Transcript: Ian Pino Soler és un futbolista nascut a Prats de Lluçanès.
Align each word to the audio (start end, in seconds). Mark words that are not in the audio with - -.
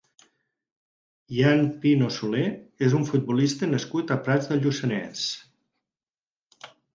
Ian 1.39 1.59
Pino 1.83 2.07
Soler 2.15 2.45
és 2.87 2.95
un 3.01 3.05
futbolista 3.11 3.69
nascut 3.75 4.15
a 4.17 4.19
Prats 4.29 4.49
de 4.55 4.59
Lluçanès. 4.65 5.23